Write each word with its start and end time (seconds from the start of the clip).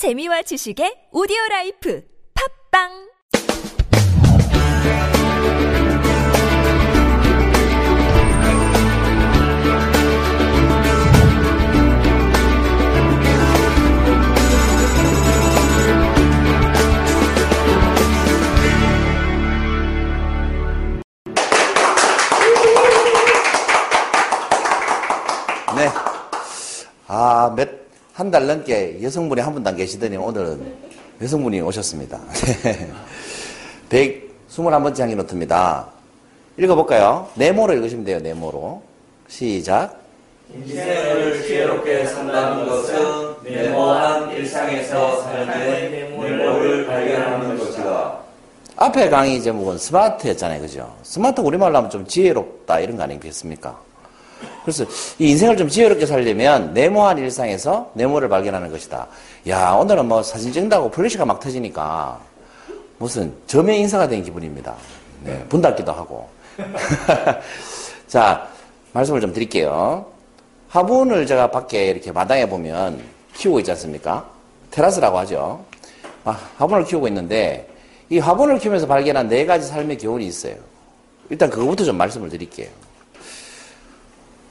재미와 0.00 0.40
지식의 0.48 1.12
오디오 1.12 1.36
라이프. 1.50 2.00
팝빵 2.32 3.09
한 28.20 28.30
달 28.30 28.46
넘게 28.46 28.98
여성분이 29.02 29.40
한 29.40 29.54
분도 29.54 29.70
안 29.70 29.76
계시더니 29.76 30.14
오늘은 30.18 30.60
여성분이 31.22 31.58
오셨습니다. 31.62 32.20
네. 33.88 34.22
121번째 34.46 35.00
항의 35.00 35.16
노트입니다. 35.16 35.88
읽어볼까요? 36.58 37.30
네모로 37.36 37.72
읽으시면 37.72 38.04
돼요, 38.04 38.20
네모로. 38.20 38.82
시작. 39.26 39.98
인생을 40.54 41.42
지혜롭게 41.44 42.04
산다는 42.04 42.66
것은 42.68 43.36
네모한 43.42 44.32
일상에서 44.32 45.22
삶의 45.22 45.90
네모를 45.90 46.86
발견하는 46.88 47.58
것이다. 47.58 48.18
앞에 48.76 49.08
강의 49.08 49.42
제목은 49.42 49.78
스마트였잖아요, 49.78 50.60
그죠? 50.60 50.94
스마트 51.04 51.40
우리말로 51.40 51.78
하면 51.78 51.88
좀 51.88 52.06
지혜롭다, 52.06 52.80
이런 52.80 52.98
거 52.98 53.04
아니겠습니까? 53.04 53.80
그래서 54.70 54.84
이 55.18 55.30
인생을 55.30 55.56
좀 55.56 55.68
지혜롭게 55.68 56.06
살려면 56.06 56.72
네모한 56.72 57.18
일상에서 57.18 57.90
네모를 57.94 58.28
발견하는 58.28 58.70
것이다. 58.70 59.08
야, 59.48 59.72
오늘은 59.72 60.06
뭐 60.06 60.22
사진 60.22 60.52
찍는다고 60.52 60.90
플래시가 60.90 61.24
막 61.24 61.40
터지니까 61.40 62.20
무슨 62.98 63.34
점의 63.48 63.80
인사가 63.80 64.06
된 64.06 64.22
기분입니다. 64.22 64.74
네, 65.24 65.44
분닫기도 65.48 65.90
하고. 65.90 66.28
자, 68.06 68.48
말씀을 68.92 69.20
좀 69.20 69.32
드릴게요. 69.32 70.06
화분을 70.68 71.26
제가 71.26 71.50
밖에 71.50 71.88
이렇게 71.88 72.12
마당에 72.12 72.48
보면 72.48 73.02
키우고 73.34 73.58
있지 73.60 73.72
않습니까? 73.72 74.24
테라스라고 74.70 75.18
하죠. 75.18 75.64
아, 76.24 76.38
화분을 76.58 76.84
키우고 76.84 77.08
있는데 77.08 77.68
이 78.08 78.18
화분을 78.18 78.58
키우면서 78.58 78.86
발견한 78.86 79.28
네 79.28 79.44
가지 79.46 79.66
삶의 79.66 79.98
교훈이 79.98 80.26
있어요. 80.26 80.54
일단 81.28 81.50
그거부터 81.50 81.84
좀 81.84 81.96
말씀을 81.96 82.28
드릴게요. 82.28 82.68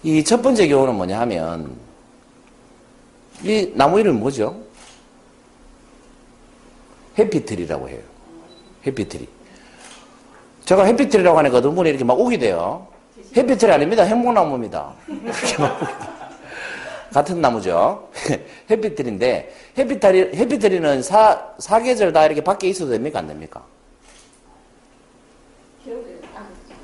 이 0.03 0.23
첫 0.23 0.41
번째 0.41 0.67
교훈은 0.67 0.95
뭐냐 0.95 1.19
하면, 1.21 1.75
이 3.43 3.71
나무 3.75 3.99
이름이 3.99 4.19
뭐죠? 4.19 4.61
해피트리라고 7.17 7.89
해요. 7.89 7.99
해피트리. 8.85 9.27
제가 10.65 10.83
해피트리라고 10.85 11.37
하니까 11.39 11.57
어떤 11.57 11.75
분이 11.75 11.89
이렇게 11.89 12.03
막 12.03 12.19
오게 12.19 12.37
돼요. 12.37 12.87
해피트리 13.35 13.71
아닙니다. 13.71 14.03
행복나무입니다. 14.03 14.93
같은 17.11 17.41
나무죠. 17.41 18.09
해피트리인데, 18.69 19.53
해피트리, 19.77 20.37
해피트리는 20.37 21.01
사, 21.01 21.53
사계절 21.57 22.13
다 22.13 22.25
이렇게 22.25 22.41
밖에 22.41 22.69
있어도 22.69 22.91
됩니까? 22.91 23.19
안 23.19 23.27
됩니까? 23.27 23.63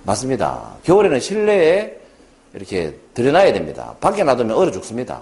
맞습니다. 0.03 0.75
겨울에는 0.83 1.19
실내에 1.19 1.97
이렇게 2.55 2.95
들여놔야 3.13 3.53
됩니다. 3.53 3.93
밖에 3.99 4.23
놔두면 4.23 4.55
얼어 4.55 4.71
죽습니다. 4.71 5.21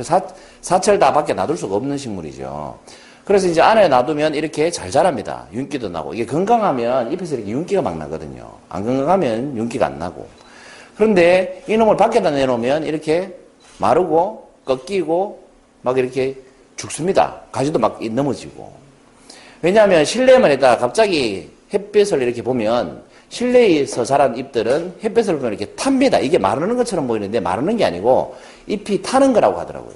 사, 0.00 0.20
사철 0.60 0.98
다 0.98 1.12
밖에 1.12 1.34
놔둘 1.34 1.56
수가 1.56 1.76
없는 1.76 1.96
식물이죠. 1.98 2.78
그래서 3.24 3.48
이제 3.48 3.60
안에 3.60 3.88
놔두면 3.88 4.34
이렇게 4.34 4.70
잘 4.70 4.90
자랍니다. 4.90 5.46
윤기도 5.52 5.88
나고. 5.88 6.14
이게 6.14 6.26
건강하면 6.26 7.12
잎에서 7.12 7.36
이렇게 7.36 7.50
윤기가 7.50 7.82
막 7.82 7.96
나거든요. 7.96 8.50
안 8.68 8.84
건강하면 8.84 9.56
윤기가 9.56 9.86
안 9.86 9.98
나고. 9.98 10.26
그런데 10.96 11.62
이놈을 11.66 11.96
밖에다 11.96 12.30
내놓으면 12.30 12.84
이렇게 12.84 13.34
마르고 13.78 14.48
꺾이고 14.64 15.44
막 15.82 15.98
이렇게 15.98 16.36
죽습니다. 16.76 17.40
가지도 17.52 17.78
막 17.78 18.02
넘어지고. 18.02 18.72
왜냐하면 19.62 20.04
실내에만 20.04 20.52
있다가 20.52 20.78
갑자기 20.78 21.50
햇빛을 21.72 22.22
이렇게 22.22 22.42
보면 22.42 23.02
실내에서 23.28 24.04
자란 24.04 24.36
잎들은 24.36 24.96
햇빛을 25.02 25.36
보면 25.36 25.52
이렇게 25.54 25.66
탑니다. 25.74 26.18
이게 26.18 26.38
마르는 26.38 26.76
것처럼 26.76 27.06
보이는데 27.06 27.40
마르는 27.40 27.76
게 27.76 27.84
아니고 27.84 28.36
잎이 28.66 29.02
타는 29.02 29.32
거라고 29.32 29.58
하더라고요. 29.60 29.94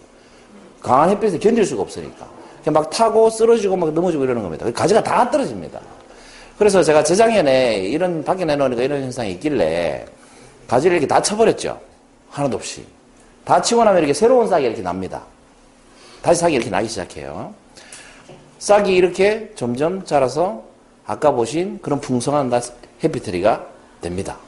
강한 0.81 1.11
햇빛을 1.11 1.39
견딜 1.39 1.65
수가 1.65 1.83
없으니까. 1.83 2.27
막 2.67 2.91
타고 2.91 3.31
쓰러지고 3.31 3.77
막 3.77 3.93
넘어지고 3.93 4.25
이러는 4.25 4.43
겁니다. 4.43 4.71
가지가 4.71 5.03
다 5.03 5.31
떨어집니다. 5.31 5.81
그래서 6.59 6.83
제가 6.83 7.03
재작년에 7.03 7.79
이런 7.79 8.25
밖에 8.25 8.45
내놓으니까 8.45 8.83
이런 8.83 9.03
현상이 9.03 9.33
있길래 9.33 10.05
가지를 10.67 10.97
이렇게 10.97 11.07
다 11.07 11.23
쳐버렸죠. 11.23 11.79
하나도 12.31 12.57
없이. 12.57 12.85
다 13.45 13.63
치고 13.63 13.85
나면 13.85 13.99
이렇게 13.99 14.13
새로운 14.13 14.47
싹이 14.49 14.67
이렇게 14.67 14.83
납니다. 14.83 15.23
다시 16.21 16.41
싹이 16.41 16.55
이렇게 16.55 16.69
나기 16.69 16.89
시작해요. 16.89 17.55
싹이 18.59 18.95
이렇게 18.95 19.51
점점 19.55 20.05
자라서 20.05 20.65
아까 21.07 21.31
보신 21.31 21.79
그런 21.81 22.01
풍성한 22.01 22.51
해피트리가 23.03 23.67
됩니다. 24.01 24.39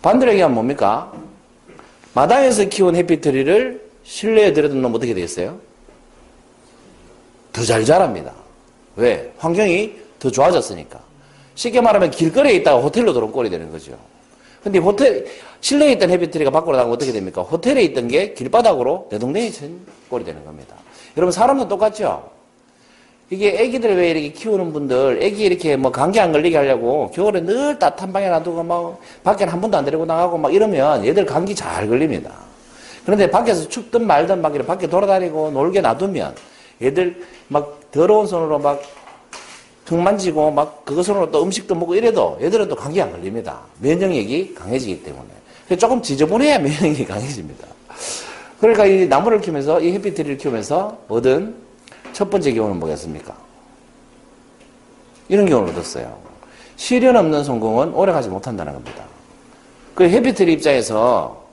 반대로 0.00 0.32
얘기하면 0.32 0.54
뭡니까? 0.54 1.12
마당에서 2.14 2.64
키운 2.64 2.96
해피트리를 2.96 3.82
실내에 4.04 4.52
들여놓으면 4.52 4.94
어떻게 4.94 5.14
되겠어요? 5.14 5.58
더 7.52 7.62
잘 7.64 7.84
자랍니다. 7.84 8.32
왜? 8.96 9.32
환경이 9.38 9.92
더 10.18 10.30
좋아졌으니까. 10.30 11.00
쉽게 11.54 11.80
말하면 11.80 12.10
길거리에 12.10 12.54
있다가 12.54 12.80
호텔로 12.80 13.12
들어온 13.12 13.30
꼴이 13.30 13.50
되는 13.50 13.70
거죠. 13.70 13.96
근데 14.62 14.78
호텔, 14.78 15.26
실내에 15.60 15.92
있던 15.92 16.10
해피트리가 16.10 16.50
밖으로 16.50 16.76
나가면 16.76 16.94
어떻게 16.94 17.12
됩니까? 17.12 17.42
호텔에 17.42 17.82
있던 17.84 18.08
게 18.08 18.32
길바닥으로 18.34 19.08
내동댕이 19.10 19.52
친 19.52 19.86
꼴이 20.08 20.24
되는 20.24 20.44
겁니다. 20.44 20.76
여러분, 21.16 21.32
사람도 21.32 21.68
똑같죠? 21.68 22.30
이게 23.32 23.62
애기들 23.62 23.96
왜 23.96 24.10
이렇게 24.10 24.30
키우는 24.30 24.72
분들, 24.74 25.22
애기 25.22 25.44
이렇게 25.44 25.74
뭐 25.74 25.90
감기 25.90 26.20
안 26.20 26.32
걸리게 26.32 26.56
하려고 26.56 27.10
겨울에 27.14 27.40
늘 27.40 27.78
따뜻한 27.78 28.12
방에 28.12 28.28
놔두고 28.28 28.62
막 28.62 29.00
밖에 29.24 29.44
한 29.44 29.58
번도 29.60 29.78
안 29.78 29.84
데리고 29.84 30.04
나가고 30.04 30.36
막 30.36 30.52
이러면 30.52 31.04
얘들 31.06 31.24
감기 31.24 31.54
잘 31.54 31.88
걸립니다. 31.88 32.30
그런데 33.04 33.30
밖에서 33.30 33.66
춥든 33.68 34.06
말든 34.06 34.42
막 34.42 34.54
이렇게 34.54 34.66
밖에 34.66 34.86
돌아다니고 34.86 35.50
놀게 35.50 35.80
놔두면 35.80 36.34
얘들 36.82 37.22
막 37.48 37.80
더러운 37.90 38.26
손으로 38.26 38.58
막 38.58 39.02
흙 39.92 39.98
만지고 39.98 40.50
막 40.50 40.84
그것으로 40.84 41.30
또 41.30 41.42
음식도 41.42 41.74
먹고 41.74 41.94
이래도 41.94 42.38
얘들은 42.40 42.68
또 42.68 42.74
감기 42.74 43.00
안 43.00 43.10
걸립니다. 43.10 43.60
면역력이 43.80 44.54
강해지기 44.54 45.02
때문에. 45.02 45.76
조금 45.78 46.00
지저분해야 46.02 46.58
면역력이 46.60 47.04
강해집니다. 47.04 47.66
그러니까 48.60 48.86
이 48.86 49.06
나무를 49.06 49.40
키우면서 49.40 49.80
이 49.80 49.92
햇빛트리를 49.92 50.38
키우면서 50.38 50.98
얻은 51.08 51.54
첫 52.12 52.30
번째 52.30 52.52
교훈은 52.52 52.78
뭐겠습니까? 52.78 53.34
이런 55.28 55.46
교훈을 55.46 55.70
얻었어요. 55.70 56.16
시련 56.76 57.16
없는 57.16 57.44
성공은 57.44 57.94
오래 57.94 58.12
가지 58.12 58.28
못한다는 58.28 58.72
겁니다. 58.72 59.04
그 59.94 60.04
햇빛트리 60.04 60.52
입장에서, 60.54 61.44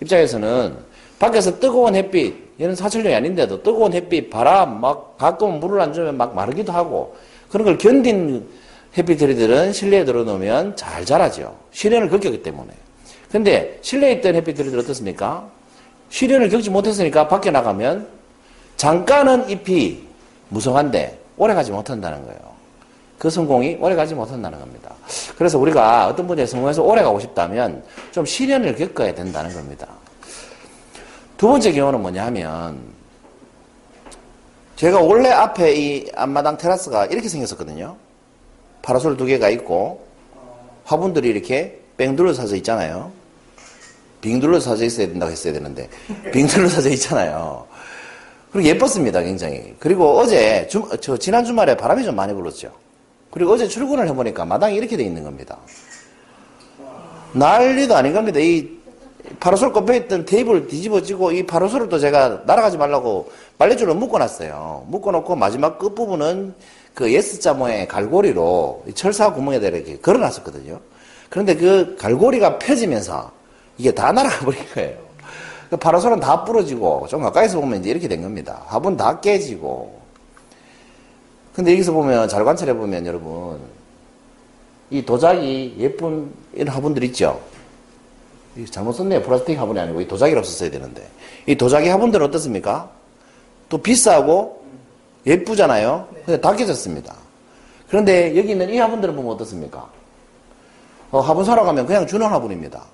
입장에서는 0.00 0.76
밖에서 1.18 1.58
뜨거운 1.58 1.94
햇빛, 1.94 2.34
얘는 2.60 2.74
사철용이 2.74 3.14
아닌데도 3.14 3.62
뜨거운 3.62 3.92
햇빛, 3.92 4.30
바람, 4.30 4.80
막 4.80 5.16
가끔 5.18 5.60
물을 5.60 5.80
안 5.80 5.92
주면 5.92 6.16
막 6.16 6.34
마르기도 6.34 6.72
하고 6.72 7.16
그런 7.50 7.64
걸 7.64 7.78
견딘 7.78 8.46
햇빛트리들은 8.96 9.72
실내에 9.72 10.04
들어놓으면 10.04 10.76
잘 10.76 11.04
자라죠. 11.04 11.56
시련을 11.72 12.08
겪었기 12.08 12.42
때문에. 12.42 12.72
근데 13.30 13.78
실내에 13.82 14.12
있던 14.14 14.34
햇빛트리들 14.34 14.78
어떻습니까? 14.78 15.48
시련을 16.10 16.48
겪지 16.48 16.70
못했으니까 16.70 17.28
밖에 17.28 17.50
나가면 17.50 18.19
잠깐은 18.80 19.50
잎이 19.50 20.02
무성한데 20.48 21.20
오래 21.36 21.52
가지 21.52 21.70
못한다는 21.70 22.24
거예요. 22.24 22.40
그 23.18 23.28
성공이 23.28 23.76
오래 23.78 23.94
가지 23.94 24.14
못한다는 24.14 24.58
겁니다. 24.58 24.94
그래서 25.36 25.58
우리가 25.58 26.06
어떤 26.06 26.26
분야에 26.26 26.46
성공해서 26.46 26.82
오래 26.82 27.02
가고 27.02 27.20
싶다면 27.20 27.84
좀 28.10 28.24
시련을 28.24 28.76
겪어야 28.76 29.14
된다는 29.14 29.52
겁니다. 29.52 29.86
두 31.36 31.48
번째 31.48 31.72
경우는 31.72 32.00
뭐냐 32.00 32.24
하면 32.24 32.80
제가 34.76 34.98
원래 34.98 35.28
앞에 35.28 35.74
이 35.74 36.10
앞마당 36.16 36.56
테라스가 36.56 37.04
이렇게 37.04 37.28
생겼었거든요. 37.28 37.96
파라솔 38.80 39.18
두 39.18 39.26
개가 39.26 39.50
있고 39.50 40.06
화분들이 40.84 41.28
이렇게 41.28 41.82
뺑 41.98 42.16
둘러서져 42.16 42.56
있잖아요. 42.56 43.12
빙 44.22 44.40
둘러서져 44.40 44.86
있어야 44.86 45.06
된다고 45.08 45.30
했어야 45.30 45.52
되는데 45.52 45.90
빙 46.32 46.46
둘러서져 46.46 46.88
있잖아요. 46.88 47.68
그리고 48.52 48.68
예뻤습니다, 48.68 49.22
굉장히. 49.22 49.74
그리고 49.78 50.18
어제, 50.18 50.66
주, 50.68 50.88
저, 51.00 51.16
지난 51.16 51.44
주말에 51.44 51.76
바람이 51.76 52.04
좀 52.04 52.16
많이 52.16 52.34
불었죠. 52.34 52.72
그리고 53.30 53.52
어제 53.52 53.68
출근을 53.68 54.08
해보니까 54.08 54.44
마당이 54.44 54.76
이렇게 54.76 54.96
돼 54.96 55.04
있는 55.04 55.22
겁니다. 55.22 55.58
난리도 57.32 57.94
아닌 57.94 58.12
겁니다. 58.12 58.40
이 58.40 58.68
파라솔 59.38 59.72
꼽혀 59.72 59.94
있던 59.94 60.24
테이블 60.24 60.66
뒤집어지고 60.66 61.30
이 61.32 61.46
파라솔을 61.46 61.88
또 61.88 61.98
제가 61.98 62.42
날아가지 62.46 62.76
말라고 62.76 63.30
빨래줄로 63.58 63.94
묶어놨어요. 63.94 64.86
묶어놓고 64.88 65.36
마지막 65.36 65.78
끝부분은 65.78 66.54
그 66.94 67.08
S자 67.08 67.54
모양의 67.54 67.86
갈고리로 67.86 68.84
철사 68.94 69.32
구멍에다 69.32 69.68
이렇게 69.68 69.98
걸어놨었거든요. 70.00 70.80
그런데 71.28 71.54
그 71.54 71.94
갈고리가 71.96 72.58
펴지면서 72.58 73.30
이게 73.78 73.92
다 73.92 74.10
날아가 74.10 74.44
버린 74.44 74.60
거예요. 74.74 75.09
그 75.70 75.76
파라솔은 75.76 76.18
다 76.18 76.44
부러지고 76.44 77.06
좀 77.08 77.22
가까이서 77.22 77.60
보면 77.60 77.80
이제 77.80 77.90
이렇게 77.90 78.08
된 78.08 78.20
겁니다. 78.22 78.62
화분 78.66 78.96
다 78.96 79.20
깨지고. 79.20 80.00
근데 81.54 81.72
여기서 81.72 81.92
보면 81.92 82.28
잘 82.28 82.44
관찰해 82.44 82.74
보면 82.74 83.06
여러분 83.06 83.60
이 84.90 85.04
도자기 85.04 85.76
예쁜 85.78 86.32
이런 86.52 86.74
화분들 86.74 87.04
있죠. 87.04 87.40
잘못 88.68 88.92
썼네요. 88.92 89.22
플라스틱 89.22 89.56
화분이 89.56 89.78
아니고 89.78 90.00
이 90.00 90.08
도자기라고 90.08 90.44
썼어야 90.44 90.70
되는데 90.70 91.08
이 91.46 91.56
도자기 91.56 91.88
화분들은 91.88 92.26
어떻습니까? 92.26 92.90
또 93.68 93.78
비싸고 93.78 94.64
예쁘잖아요. 95.24 96.08
근데 96.26 96.40
다 96.40 96.54
깨졌습니다. 96.56 97.14
그런데 97.88 98.36
여기 98.36 98.50
있는 98.50 98.68
이 98.70 98.78
화분들은 98.78 99.14
보면 99.14 99.32
어떻습니까? 99.32 99.88
어, 101.12 101.20
화분 101.20 101.44
사러 101.44 101.62
가면 101.64 101.86
그냥 101.86 102.06
주는 102.08 102.26
화분입니다. 102.26 102.84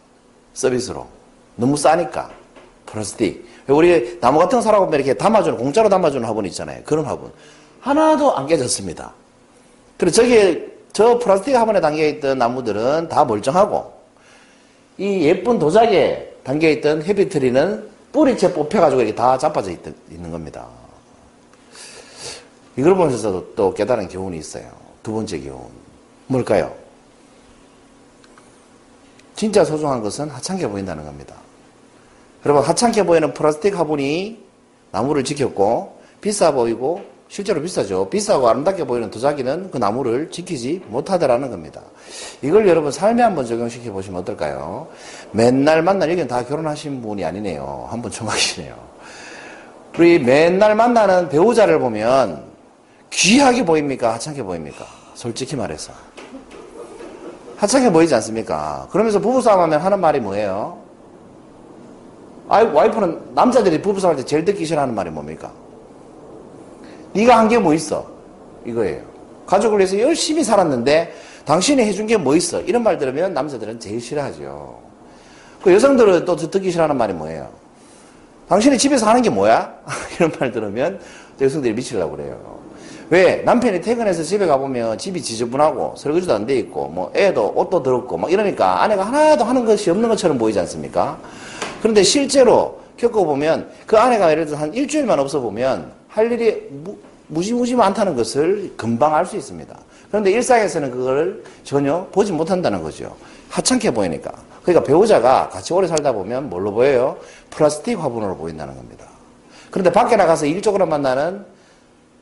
서비스로. 0.52 1.06
너무 1.56 1.76
싸니까. 1.76 2.30
플라스틱. 2.86 3.46
우리 3.66 4.18
나무 4.20 4.38
같은 4.38 4.60
가면 4.60 4.92
이렇게 4.94 5.14
담아주는, 5.14 5.58
공짜로 5.58 5.88
담아주는 5.88 6.26
화분 6.26 6.46
있잖아요. 6.46 6.82
그런 6.84 7.04
화분. 7.04 7.32
하나도 7.80 8.36
안 8.36 8.46
깨졌습니다. 8.46 9.12
그리고 9.98 10.12
저기, 10.14 10.66
저 10.92 11.18
플라스틱 11.18 11.54
화분에 11.54 11.80
담겨있던 11.80 12.38
나무들은 12.38 13.08
다 13.08 13.24
멀쩡하고, 13.24 13.92
이 14.98 15.22
예쁜 15.22 15.58
도자기에 15.58 16.36
담겨있던 16.44 17.02
헤비트리는 17.02 17.90
뿌리채 18.12 18.54
뽑혀가지고 18.54 19.02
이렇게 19.02 19.14
다 19.14 19.36
자빠져 19.36 19.70
있, 19.70 19.80
는 20.08 20.30
겁니다. 20.30 20.66
이걸 22.76 22.94
보면서 22.94 23.44
또 23.54 23.74
깨달은 23.74 24.08
교훈이 24.08 24.38
있어요. 24.38 24.70
두 25.02 25.12
번째 25.12 25.40
교훈. 25.40 25.68
뭘까요? 26.26 26.74
진짜 29.34 29.64
소중한 29.64 30.02
것은 30.02 30.30
하찮게 30.30 30.66
보인다는 30.68 31.04
겁니다. 31.04 31.34
여러분, 32.46 32.62
하찮게 32.62 33.02
보이는 33.02 33.34
플라스틱 33.34 33.76
화분이 33.76 34.38
나무를 34.92 35.24
지켰고, 35.24 35.98
비싸 36.20 36.52
보이고, 36.52 37.02
실제로 37.26 37.60
비싸죠. 37.60 38.08
비싸고 38.08 38.48
아름답게 38.48 38.84
보이는 38.84 39.10
도자기는 39.10 39.72
그 39.72 39.78
나무를 39.78 40.30
지키지 40.30 40.82
못하더라는 40.86 41.50
겁니다. 41.50 41.82
이걸 42.42 42.68
여러분 42.68 42.92
삶에 42.92 43.20
한번 43.20 43.44
적용시켜 43.44 43.90
보시면 43.90 44.20
어떨까요? 44.20 44.86
맨날 45.32 45.82
만날 45.82 46.08
여기는 46.10 46.28
다 46.28 46.44
결혼하신 46.44 47.02
분이 47.02 47.24
아니네요. 47.24 47.88
한번 47.90 48.12
청하시네요. 48.12 48.76
우리 49.98 50.20
맨날 50.20 50.76
만나는 50.76 51.28
배우자를 51.28 51.80
보면 51.80 52.44
귀하게 53.10 53.64
보입니까? 53.64 54.14
하찮게 54.14 54.44
보입니까? 54.44 54.86
솔직히 55.14 55.56
말해서. 55.56 55.92
하찮게 57.56 57.90
보이지 57.90 58.14
않습니까? 58.14 58.86
그러면서 58.92 59.18
부부싸움 59.18 59.62
하면 59.62 59.80
하는 59.80 59.98
말이 59.98 60.20
뭐예요? 60.20 60.85
아이, 62.48 62.64
와이프는 62.66 63.34
남자들이 63.34 63.82
부부싸움 63.82 64.14
할때 64.14 64.24
제일 64.26 64.44
듣기 64.44 64.64
싫어하는 64.64 64.94
말이 64.94 65.10
뭡니까? 65.10 65.50
네가 67.12 67.38
한 67.38 67.48
게 67.48 67.58
뭐 67.58 67.74
있어? 67.74 68.06
이거예요. 68.64 69.02
가족을 69.46 69.78
위해서 69.78 69.98
열심히 69.98 70.44
살았는데 70.44 71.14
당신이 71.44 71.82
해준 71.82 72.06
게 72.06 72.16
뭐 72.16 72.36
있어? 72.36 72.60
이런 72.62 72.82
말 72.82 72.98
들으면 72.98 73.32
남자들은 73.34 73.80
제일 73.80 74.00
싫어하죠. 74.00 74.78
그 75.62 75.72
여성들은 75.72 76.24
또 76.24 76.36
듣기 76.36 76.70
싫어하는 76.70 76.96
말이 76.96 77.12
뭐예요? 77.12 77.48
당신이 78.48 78.78
집에서 78.78 79.06
하는 79.08 79.22
게 79.22 79.30
뭐야? 79.30 79.72
이런 80.18 80.32
말 80.38 80.52
들으면 80.52 81.00
여성들이 81.40 81.74
미치려고 81.74 82.16
그래요. 82.16 82.56
왜? 83.08 83.36
남편이 83.44 83.80
퇴근해서 83.80 84.22
집에 84.24 84.46
가보면 84.46 84.98
집이 84.98 85.22
지저분하고 85.22 85.94
설거지도 85.96 86.34
안 86.34 86.44
돼 86.46 86.56
있고 86.58 86.88
뭐 86.88 87.12
애도 87.14 87.52
옷도 87.56 87.82
더럽고 87.82 88.16
막 88.16 88.30
이러니까 88.32 88.82
아내가 88.82 89.04
하나도 89.04 89.44
하는 89.44 89.64
것이 89.64 89.90
없는 89.90 90.08
것처럼 90.08 90.38
보이지 90.38 90.58
않습니까? 90.60 91.16
그런데 91.86 92.02
실제로 92.02 92.80
겪어보면 92.96 93.70
그 93.86 93.96
아내가 93.96 94.32
예를 94.32 94.46
들어서 94.46 94.60
한 94.60 94.74
일주일만 94.74 95.20
없어 95.20 95.38
보면 95.38 95.92
할 96.08 96.32
일이 96.32 96.66
무, 96.68 96.96
무지무지 97.28 97.76
많다는 97.76 98.16
것을 98.16 98.72
금방 98.76 99.14
알 99.14 99.24
수 99.24 99.36
있습니다. 99.36 99.78
그런데 100.08 100.32
일상에서는 100.32 100.90
그걸 100.90 101.44
전혀 101.62 102.04
보지 102.10 102.32
못한다는 102.32 102.82
거죠. 102.82 103.14
하찮게 103.50 103.92
보이니까. 103.92 104.32
그러니까 104.64 104.84
배우자가 104.84 105.48
같이 105.48 105.72
오래 105.74 105.86
살다 105.86 106.10
보면 106.10 106.50
뭘로 106.50 106.72
보여요? 106.72 107.18
플라스틱 107.50 108.00
화분으로 108.00 108.36
보인다는 108.36 108.74
겁니다. 108.74 109.06
그런데 109.70 109.92
밖에 109.92 110.16
나가서 110.16 110.46
일적으로 110.46 110.86
만나는 110.86 111.44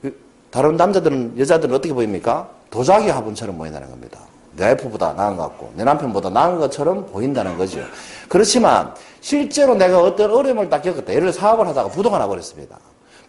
그 0.03 0.15
다른 0.51 0.77
남자들은, 0.77 1.39
여자들은 1.39 1.75
어떻게 1.75 1.95
보입니까? 1.95 2.51
도자기 2.69 3.09
화분처럼 3.09 3.57
보인다는 3.57 3.89
겁니다. 3.89 4.21
내 4.57 4.65
와이프보다 4.67 5.15
나은 5.15 5.37
것 5.37 5.45
같고, 5.45 5.73
내 5.77 5.85
남편보다 5.85 6.31
나은 6.31 6.59
것처럼 6.59 7.07
보인다는 7.07 7.57
거죠. 7.59 7.81
그렇지만, 8.29 8.95
실제로 9.21 9.75
내가 9.75 10.01
어떤 10.01 10.31
어려움을 10.31 10.69
딱 10.69 10.83
겪었다. 10.83 11.13
예를 11.13 11.31
들어 11.31 11.33
사업을 11.33 11.67
하다가 11.69 11.89
부도가 11.91 12.19
나버렸습니다. 12.19 12.79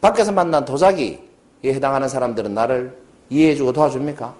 밖에서 0.01 0.31
만난 0.31 0.65
도자기에 0.65 1.19
해당하는 1.65 2.07
사람들은 2.07 2.53
나를 2.53 2.97
이해해주고 3.29 3.73
도와줍니까? 3.73 4.33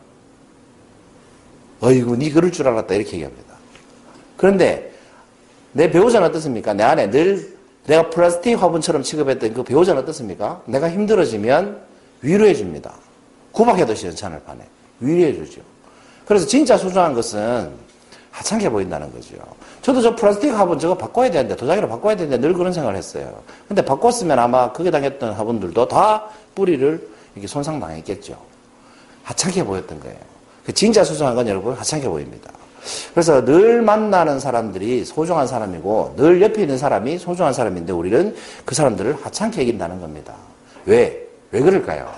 어이구, 1.82 2.18
니 2.18 2.30
그럴 2.30 2.52
줄 2.52 2.68
알았다. 2.68 2.94
이렇게 2.94 3.14
얘기합니다. 3.14 3.56
그런데 4.38 4.92
내 5.72 5.90
배우자는 5.90 6.28
어떻습니까? 6.30 6.74
내 6.74 6.84
안에 6.84 7.10
늘 7.10 7.56
내가 7.86 8.10
플라스틱 8.10 8.62
화분처럼 8.62 9.04
취급했던 9.04 9.54
그 9.54 9.64
배우자는 9.64 10.02
어떻습니까? 10.02 10.62
내가 10.66 10.90
힘들어지면 10.90 11.82
위로해줍니다. 12.22 12.94
구박해도 13.52 13.94
시원찮을 13.94 14.42
판에. 14.44 14.62
위로해주죠. 15.00 15.62
그래서 16.25 16.45
진짜 16.45 16.77
소중한 16.77 17.13
것은 17.13 17.72
하찮게 18.31 18.69
보인다는 18.69 19.12
거죠. 19.13 19.36
저도 19.81 20.01
저 20.01 20.16
플라스틱 20.16 20.50
화분 20.50 20.77
저거 20.77 20.95
바꿔야 20.95 21.30
되는데, 21.31 21.56
도자기로 21.56 21.88
바꿔야 21.88 22.16
되는데 22.16 22.38
늘 22.38 22.54
그런 22.54 22.74
생각을 22.74 22.98
했어요. 22.98 23.42
근데 23.68 23.83
바꿨으면 23.83 24.38
아마 24.38 24.72
거기에 24.74 24.92
당했던 24.92 25.33
화분들도 25.33 25.88
다 25.88 26.25
뿌리를 26.54 27.07
이렇게 27.36 27.48
손상당했겠죠. 27.48 28.36
하찮게 29.24 29.63
보였던 29.63 30.00
거예요. 30.01 30.18
그 30.66 30.74
진짜 30.74 31.04
소중한 31.04 31.36
건 31.36 31.48
여러분 31.48 31.74
하찮게 31.75 32.07
보입니다. 32.10 32.51
그래서 33.13 33.44
늘 33.44 33.81
만나는 33.81 34.39
사람들이 34.39 35.06
소중한 35.06 35.48
사람이고 35.48 36.16
늘 36.18 36.42
옆에 36.42 36.62
있는 36.62 36.77
사람이 36.77 37.18
소중한 37.18 37.54
사람인데 37.54 37.94
우리는 37.94 38.36
그 38.63 38.75
사람들을 38.75 39.18
하찮게 39.24 39.62
여긴다는 39.62 40.01
겁니다. 40.01 40.33
왜? 40.86 41.27
왜 41.51 41.62
그럴까요? 41.62 42.12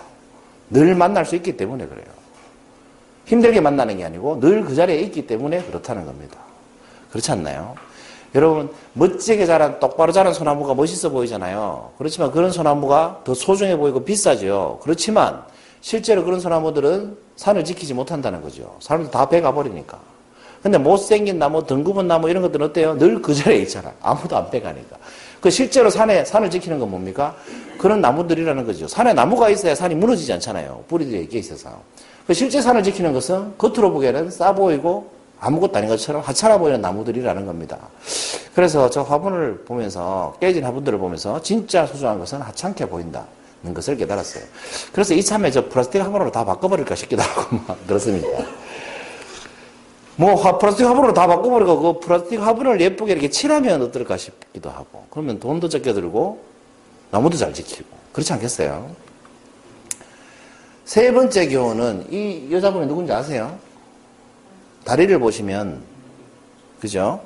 늘 0.69 0.95
만날 0.95 1.25
수 1.25 1.35
있기 1.35 1.55
때문에 1.55 1.85
그래요. 1.85 2.16
힘들게 3.27 3.61
만나는 3.61 3.97
게 3.97 4.05
아니고 4.05 4.39
늘 4.39 4.63
그 4.65 4.73
자리에 4.75 4.99
있기 5.01 5.27
때문에 5.27 5.61
그렇다는 5.63 6.05
겁니다. 6.05 6.37
그렇지 7.11 7.31
않나요? 7.31 7.75
여러분 8.35 8.69
멋지게 8.93 9.45
자란 9.45 9.79
똑바로 9.79 10.11
자란 10.11 10.33
소나무가 10.33 10.73
멋있어 10.73 11.09
보이잖아요. 11.09 11.91
그렇지만 11.97 12.31
그런 12.31 12.51
소나무가 12.51 13.21
더 13.23 13.33
소중해 13.33 13.77
보이고 13.77 14.03
비싸죠. 14.03 14.79
그렇지만 14.81 15.41
실제로 15.81 16.23
그런 16.25 16.39
소나무들은 16.39 17.17
산을 17.37 17.63
지키지 17.63 17.93
못한다는 17.93 18.41
거죠. 18.41 18.75
사람들 18.79 19.11
다 19.11 19.29
베가 19.29 19.53
버리니까. 19.53 19.99
근데 20.61 20.77
못생긴 20.77 21.37
나무, 21.39 21.65
덩굽은 21.65 22.07
나무 22.07 22.29
이런 22.29 22.41
것들은 22.43 22.65
어때요? 22.65 22.97
늘 22.97 23.21
그 23.21 23.33
자리에 23.33 23.59
있잖아. 23.59 23.93
아무도 24.01 24.35
안 24.35 24.49
빼가니까. 24.49 24.97
그 25.39 25.49
실제로 25.49 25.89
산에 25.89 26.25
산을 26.25 26.49
지키는 26.49 26.79
건 26.79 26.89
뭡니까? 26.89 27.35
그런 27.77 28.01
나무들이라는 28.01 28.65
거죠. 28.65 28.87
산에 28.87 29.13
나무가 29.13 29.49
있어야 29.49 29.75
산이 29.75 29.95
무너지지 29.95 30.33
않잖아요. 30.33 30.83
뿌리들이 30.87 31.19
이렇게 31.21 31.37
있어서. 31.37 31.79
그 32.27 32.33
실제 32.33 32.61
산을 32.61 32.83
지키는 32.83 33.13
것은 33.13 33.57
겉으로 33.57 33.91
보기에는 33.93 34.29
싸 34.29 34.53
보이고 34.53 35.09
아무것도 35.39 35.77
아닌 35.77 35.89
것처럼 35.89 36.21
하찮아 36.21 36.57
보이는 36.57 36.81
나무들이라는 36.81 37.45
겁니다. 37.45 37.77
그래서 38.53 38.89
저 38.89 39.01
화분을 39.01 39.63
보면서 39.65 40.35
깨진 40.41 40.65
화분들을 40.65 40.97
보면서 40.99 41.41
진짜 41.41 41.85
소중한 41.85 42.19
것은 42.19 42.41
하찮게 42.41 42.87
보인다는 42.87 43.73
것을 43.73 43.95
깨달았어요. 43.95 44.43
그래서 44.91 45.13
이참에 45.13 45.51
저 45.51 45.69
플라스틱 45.69 46.01
화분으로 46.01 46.31
다 46.31 46.43
바꿔버릴까 46.43 46.95
싶기도 46.95 47.21
하고 47.21 47.55
막 47.67 47.87
그렇습니다. 47.87 48.27
뭐 50.17 50.33
화, 50.33 50.57
플라스틱 50.57 50.85
화분으로 50.85 51.13
다 51.13 51.27
바꿔버리고 51.27 51.79
그 51.79 51.99
플라스틱 52.05 52.41
화분을 52.41 52.81
예쁘게 52.81 53.13
이렇게 53.13 53.29
칠하면 53.29 53.83
어떨까 53.83 54.17
싶기도 54.17 54.69
하고 54.69 55.05
그러면 55.11 55.39
돈도 55.39 55.69
적게 55.69 55.93
들고 55.93 56.41
나무도 57.11 57.37
잘 57.37 57.53
지키고 57.53 57.87
그렇지 58.11 58.33
않겠어요? 58.33 59.06
세 60.87 61.11
번째 61.11 61.49
교훈은 61.49 62.07
이 62.09 62.47
여자분이 62.49 62.87
누군지 62.87 63.11
아세요? 63.11 63.59
다리를 64.85 65.19
보시면 65.19 65.83
그죠? 66.79 67.21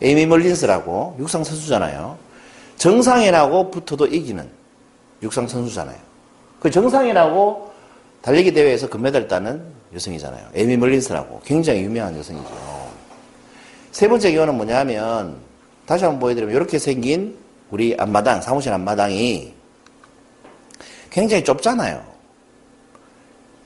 에이미 0.00 0.24
멀린스라고 0.24 1.16
육상 1.18 1.44
선수잖아요. 1.44 2.16
정상인하고 2.76 3.70
붙어도 3.70 4.06
이기는 4.06 4.48
육상 5.22 5.46
선수잖아요. 5.46 5.98
그 6.60 6.70
정상인하고 6.70 7.70
달리기 8.22 8.54
대회에서 8.54 8.88
금메달 8.88 9.28
따는 9.28 9.62
여성이잖아요. 9.94 10.48
에미 10.54 10.78
멀린스라고 10.78 11.42
굉장히 11.44 11.82
유명한 11.82 12.16
여성이죠. 12.16 12.50
세 13.92 14.08
번째 14.08 14.32
교훈은 14.32 14.54
뭐냐면 14.54 15.36
다시 15.84 16.04
한번 16.04 16.20
보여드리면 16.20 16.56
이렇게 16.56 16.78
생긴 16.78 17.36
우리 17.70 17.94
앞마당, 17.98 18.40
사무실 18.40 18.72
앞마당이 18.72 19.52
굉장히 21.10 21.44
좁잖아요. 21.44 22.13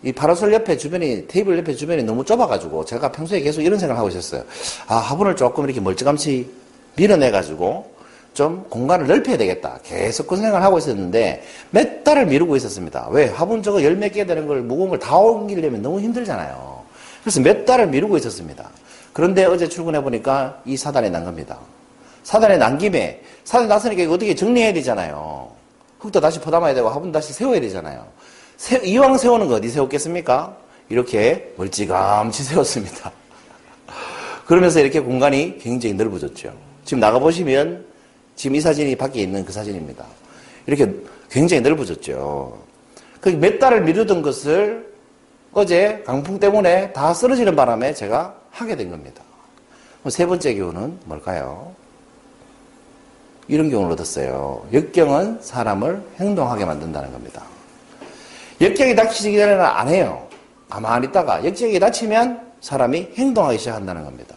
이 0.02 0.12
파라솔 0.12 0.52
옆에 0.52 0.76
주변이, 0.76 1.26
테이블 1.26 1.58
옆에 1.58 1.74
주변이 1.74 2.02
너무 2.04 2.24
좁아가지고 2.24 2.84
제가 2.84 3.10
평소에 3.10 3.40
계속 3.40 3.62
이런 3.62 3.78
생각을 3.78 3.98
하고 3.98 4.08
있었어요. 4.08 4.44
아, 4.86 4.96
화분을 4.96 5.34
조금 5.34 5.64
이렇게 5.64 5.80
멀찌감치 5.80 6.48
밀어내가지고 6.96 7.98
좀 8.32 8.64
공간을 8.70 9.08
넓혀야 9.08 9.36
되겠다. 9.36 9.80
계속 9.82 10.28
그 10.28 10.36
생각을 10.36 10.62
하고 10.62 10.78
있었는데 10.78 11.42
몇 11.70 12.04
달을 12.04 12.26
미루고 12.26 12.54
있었습니다. 12.56 13.08
왜? 13.10 13.26
화분 13.26 13.62
저거 13.62 13.82
열 13.82 13.94
몇 13.96 14.12
개 14.12 14.24
되는 14.24 14.46
걸 14.46 14.62
무거운 14.62 14.88
걸 14.90 14.98
다 15.00 15.16
옮기려면 15.16 15.82
너무 15.82 16.00
힘들잖아요. 16.00 16.78
그래서 17.22 17.40
몇 17.40 17.64
달을 17.64 17.88
미루고 17.88 18.16
있었습니다. 18.18 18.70
그런데 19.12 19.44
어제 19.46 19.68
출근해 19.68 20.00
보니까 20.00 20.60
이 20.64 20.76
사단이 20.76 21.10
난 21.10 21.24
겁니다. 21.24 21.58
사단이 22.22 22.58
난 22.58 22.78
김에 22.78 23.20
사단이 23.42 23.68
났으니까 23.68 24.12
어떻게 24.12 24.32
정리해야 24.36 24.72
되잖아요. 24.74 25.48
흙도 25.98 26.20
다시 26.20 26.38
퍼담아야 26.40 26.74
되고 26.74 26.88
화분 26.88 27.10
다시 27.10 27.32
세워야 27.32 27.60
되잖아요. 27.60 28.06
세, 28.58 28.76
이왕 28.84 29.16
세우는 29.16 29.46
거 29.46 29.54
어디 29.54 29.68
세웠겠습니까? 29.70 30.54
이렇게 30.90 31.54
멀찌감치 31.56 32.42
세웠습니다. 32.42 33.12
그러면서 34.46 34.80
이렇게 34.80 34.98
공간이 35.00 35.58
굉장히 35.58 35.94
넓어졌죠. 35.94 36.52
지금 36.84 37.00
나가보시면 37.00 37.86
지금 38.34 38.56
이 38.56 38.60
사진이 38.60 38.96
밖에 38.96 39.22
있는 39.22 39.44
그 39.44 39.52
사진입니다. 39.52 40.04
이렇게 40.66 40.92
굉장히 41.30 41.62
넓어졌죠. 41.62 42.58
그 43.20 43.30
몇 43.30 43.58
달을 43.60 43.82
미루던 43.82 44.22
것을 44.22 44.92
어제 45.52 46.02
강풍 46.04 46.38
때문에 46.40 46.92
다 46.92 47.14
쓰러지는 47.14 47.54
바람에 47.54 47.94
제가 47.94 48.34
하게 48.50 48.74
된 48.76 48.90
겁니다. 48.90 49.22
세 50.08 50.26
번째 50.26 50.54
교훈은 50.54 50.98
뭘까요? 51.04 51.72
이런 53.46 53.70
교훈을 53.70 53.92
얻었어요. 53.92 54.66
역경은 54.72 55.42
사람을 55.42 56.02
행동하게 56.18 56.64
만든다는 56.64 57.12
겁니다. 57.12 57.44
역경이 58.60 58.94
닥치기 58.96 59.36
전에는 59.36 59.64
안 59.64 59.88
해요. 59.88 60.26
가만히 60.68 61.06
있다가 61.08 61.44
역경이 61.44 61.78
닥치면 61.78 62.48
사람이 62.60 63.10
행동하기 63.16 63.58
시작한다는 63.58 64.04
겁니다. 64.04 64.34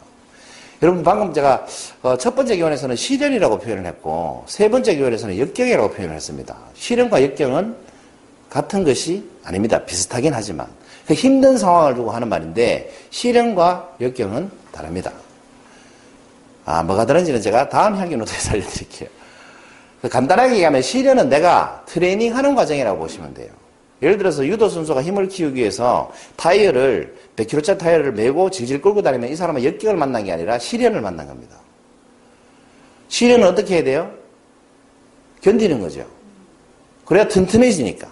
여러분 0.82 1.04
방금 1.04 1.34
제가 1.34 1.66
어, 2.02 2.18
첫 2.18 2.36
번째 2.36 2.58
교훈에서는 2.58 2.96
시련이라고 2.96 3.60
표현을 3.60 3.86
했고 3.86 4.44
세 4.48 4.70
번째 4.70 4.98
교훈에서는 4.98 5.38
역경이라고 5.38 5.92
표현을 5.92 6.16
했습니다. 6.16 6.56
시련과 6.74 7.22
역경은 7.24 7.76
같은 8.50 8.84
것이 8.84 9.24
아닙니다. 9.44 9.84
비슷하긴 9.86 10.34
하지만 10.34 10.68
그 11.08 11.14
힘든 11.14 11.58
상황을 11.58 11.96
두고 11.96 12.12
하는 12.12 12.30
말인데 12.30 12.92
시련과 13.12 13.96
역경은 14.02 14.50
다릅니다. 14.72 15.12
아 16.66 16.84
뭐가 16.84 17.06
다른지는 17.06 17.42
제가 17.42 17.70
다음 17.70 17.96
향기 17.98 18.16
노트에서 18.16 18.52
알려드릴게요. 18.54 19.10
그 20.02 20.10
간단하게 20.10 20.54
얘기하면 20.54 20.82
시련은 20.82 21.30
내가 21.30 21.84
트레이닝하는 21.86 22.56
과정이라고 22.56 23.00
보시면 23.00 23.34
돼요. 23.36 23.61
예를 24.02 24.18
들어서 24.18 24.46
유도 24.46 24.68
선수가 24.68 25.04
힘을 25.04 25.28
키우기 25.28 25.60
위해서 25.60 26.12
타이어를 26.36 27.16
100kg짜리 27.36 27.78
타이어를 27.78 28.14
메고 28.14 28.50
질질 28.50 28.82
끌고 28.82 29.02
다니면 29.02 29.30
이 29.30 29.36
사람은 29.36 29.64
역경을 29.64 29.98
만난 29.98 30.24
게 30.24 30.32
아니라 30.32 30.58
시련을 30.58 31.02
만난 31.02 31.28
겁니다. 31.28 31.58
시련은 33.10 33.48
어떻게 33.48 33.76
해야 33.76 33.84
돼요? 33.84 34.12
견디는 35.42 35.80
거죠. 35.82 36.06
그래야 37.06 37.28
튼튼해지니까. 37.28 38.08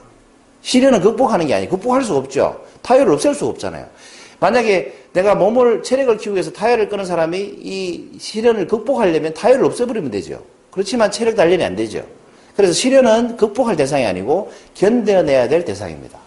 시련은 0.62 1.02
극복하는 1.02 1.48
게 1.48 1.54
아니고 1.54 1.78
극복할 1.78 2.04
수가 2.04 2.20
없죠. 2.20 2.64
타이어를 2.82 3.14
없앨 3.14 3.34
수가 3.34 3.52
없잖아요. 3.52 3.88
만약에 4.40 4.94
내가 5.14 5.36
몸을 5.36 5.84
체력을 5.84 6.18
키우기 6.18 6.36
위해서 6.36 6.52
타이어를 6.52 6.90
끄는 6.90 7.06
사람이 7.06 7.38
이 7.60 8.18
시련을 8.20 8.68
극복하려면 8.68 9.34
타이어를 9.34 9.66
없애버리면 9.66 10.12
되죠. 10.12 10.44
그렇지만 10.70 11.10
체력 11.12 11.36
단련이 11.36 11.64
안 11.64 11.76
되죠. 11.76 12.06
그래서 12.60 12.74
시련은 12.74 13.38
극복할 13.38 13.78
대상이 13.78 14.06
아니고 14.06 14.52
견뎌내야 14.74 15.48
될 15.48 15.64
대상입니다. 15.64 16.20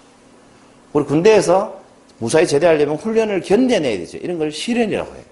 우리 0.95 1.05
군대에서 1.05 1.79
무사히 2.17 2.47
제대하려면 2.47 2.97
훈련을 2.97 3.43
견뎌내야 3.43 3.99
되죠. 3.99 4.17
이런 4.17 4.39
걸 4.39 4.51
시련이라고 4.51 5.15
해요. 5.15 5.25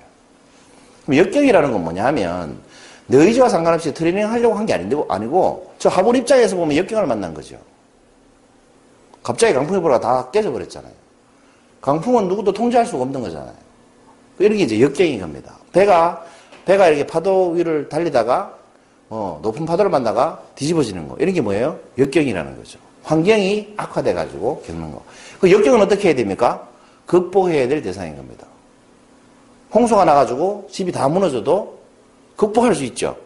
그럼 1.07 1.16
역경이라는 1.25 1.73
건 1.73 1.85
뭐냐 1.85 2.04
하면 2.04 2.59
내 3.07 3.16
의지와 3.16 3.49
상관없이 3.49 3.95
트레이닝 3.95 4.30
하려고 4.30 4.54
한 4.57 4.66
게 4.66 4.75
아니고 4.75 5.73
저 5.78 5.88
하본 5.88 6.16
입장에서 6.16 6.54
보면 6.57 6.76
역경을 6.76 7.07
만난 7.07 7.33
거죠. 7.33 7.57
갑자기 9.23 9.54
강풍이 9.54 9.80
불어가 9.80 10.00
다 10.00 10.30
깨져버렸잖아요. 10.30 10.92
강풍은 11.80 12.28
누구도 12.28 12.52
통제할 12.52 12.85
수가 12.85 13.04
없는 13.04 13.23
거잖아요. 13.23 13.54
이런 14.38 14.59
게 14.59 14.64
이제 14.64 14.78
역경인 14.78 15.19
겁니다. 15.19 15.54
배가, 15.73 16.23
배가 16.66 16.88
이렇게 16.88 17.07
파도 17.07 17.52
위를 17.52 17.88
달리다가 17.88 18.60
어, 19.11 19.40
높은 19.43 19.67
파도를 19.67 19.90
만나가 19.90 20.40
뒤집어지는 20.55 21.09
거. 21.09 21.17
이런 21.19 21.35
게 21.35 21.40
뭐예요? 21.40 21.79
역경이라는 21.99 22.57
거죠. 22.57 22.79
환경이 23.02 23.75
악화돼가지고 23.76 24.62
겪는 24.67 24.93
거. 24.93 25.02
그 25.40 25.50
역경은 25.50 25.83
어떻게 25.83 26.09
해야 26.09 26.14
됩니까? 26.17 26.69
극복해야 27.07 27.67
될 27.67 27.83
대상인 27.83 28.17
겁니다. 28.17 28.47
홍수가 29.75 30.05
나가지고 30.05 30.69
집이 30.71 30.93
다 30.93 31.09
무너져도 31.09 31.79
극복할 32.37 32.75
수 32.75 32.85
있죠. 32.85 33.17